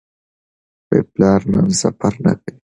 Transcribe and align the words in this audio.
پلار 1.11 1.41
نن 1.51 1.67
سفر 1.81 2.13
نه 2.23 2.33
کوي. 2.41 2.53